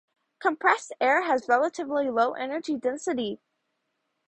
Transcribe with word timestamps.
Compressed 0.39 0.93
air 0.99 1.25
has 1.25 1.47
relatively 1.47 2.09
low 2.09 2.33
energy 2.33 2.75
density. 2.75 3.39